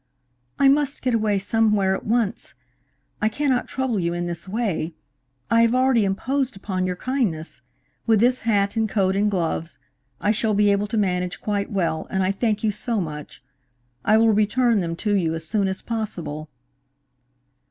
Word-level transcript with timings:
"I 0.57 0.67
must 0.67 1.03
get 1.03 1.13
away 1.13 1.37
somewhere 1.37 1.93
at 1.95 2.03
once. 2.03 2.55
I 3.21 3.29
cannot 3.29 3.67
trouble 3.67 3.99
you 3.99 4.13
in 4.15 4.25
this 4.25 4.47
way. 4.47 4.95
I 5.51 5.61
have 5.61 5.75
already 5.75 6.05
imposed 6.05 6.55
upon 6.55 6.87
your 6.87 6.95
kindness. 6.95 7.61
With 8.07 8.19
this 8.19 8.39
hat 8.39 8.75
and 8.75 8.89
coat 8.89 9.15
and 9.15 9.29
gloves, 9.29 9.77
I 10.19 10.31
shall 10.31 10.55
be 10.55 10.71
able 10.71 10.87
to 10.87 10.97
manage 10.97 11.39
quite 11.39 11.71
well, 11.71 12.07
and 12.09 12.23
I 12.23 12.31
thank 12.31 12.63
you 12.63 12.71
so 12.71 12.99
much! 12.99 13.43
I 14.03 14.17
will 14.17 14.33
return 14.33 14.79
them 14.79 14.95
to 14.95 15.15
you 15.15 15.35
as 15.35 15.47
soon 15.47 15.67
as 15.67 15.83
possible." 15.83 16.49